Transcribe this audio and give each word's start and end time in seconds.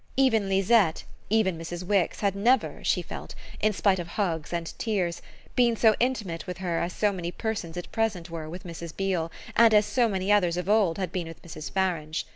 Even 0.17 0.49
Lisette, 0.49 1.03
even 1.29 1.59
Mrs. 1.59 1.83
Wix 1.83 2.21
had 2.21 2.35
never, 2.35 2.83
she 2.83 3.03
felt, 3.03 3.35
in 3.59 3.71
spite 3.71 3.99
of 3.99 4.07
hugs 4.07 4.51
and 4.51 4.73
tears, 4.79 5.21
been 5.55 5.75
so 5.75 5.93
intimate 5.99 6.47
with 6.47 6.57
her 6.57 6.79
as 6.79 6.91
so 6.91 7.11
many 7.11 7.31
persons 7.31 7.77
at 7.77 7.91
present 7.91 8.27
were 8.27 8.49
with 8.49 8.63
Mrs. 8.63 8.97
Beale 8.97 9.31
and 9.55 9.75
as 9.75 9.85
so 9.85 10.09
many 10.09 10.31
others 10.31 10.57
of 10.57 10.67
old 10.67 10.97
had 10.97 11.11
been 11.11 11.27
with 11.27 11.43
Mrs. 11.43 11.69
Farange. 11.71 12.23